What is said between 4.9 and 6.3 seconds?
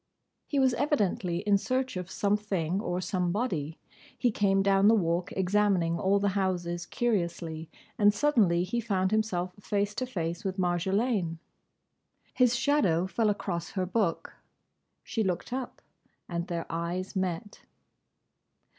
Walk examining all the